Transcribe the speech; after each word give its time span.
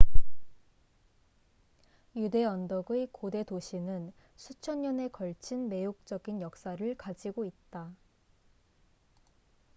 유대 2.15 2.43
언덕의 2.43 3.09
고대 3.11 3.43
도시는 3.43 4.11
수천 4.35 4.81
년에 4.81 5.09
걸친 5.09 5.69
매혹적인 5.69 6.41
역사를 6.41 6.95
가지고 6.97 7.45
있다 7.45 7.91